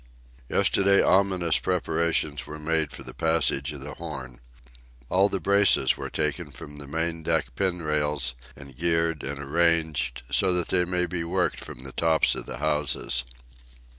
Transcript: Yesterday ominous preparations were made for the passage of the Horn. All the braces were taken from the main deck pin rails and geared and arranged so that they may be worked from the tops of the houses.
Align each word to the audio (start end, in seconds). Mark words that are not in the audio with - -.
Yesterday 0.49 1.03
ominous 1.03 1.59
preparations 1.59 2.47
were 2.47 2.57
made 2.57 2.91
for 2.91 3.03
the 3.03 3.13
passage 3.13 3.71
of 3.71 3.81
the 3.81 3.93
Horn. 3.93 4.39
All 5.09 5.29
the 5.29 5.39
braces 5.39 5.95
were 5.95 6.09
taken 6.09 6.49
from 6.51 6.77
the 6.77 6.87
main 6.87 7.21
deck 7.21 7.53
pin 7.53 7.83
rails 7.83 8.33
and 8.55 8.75
geared 8.75 9.21
and 9.21 9.37
arranged 9.37 10.23
so 10.31 10.53
that 10.53 10.69
they 10.69 10.85
may 10.85 11.05
be 11.05 11.23
worked 11.23 11.59
from 11.59 11.77
the 11.81 11.91
tops 11.91 12.33
of 12.33 12.47
the 12.47 12.57
houses. 12.57 13.25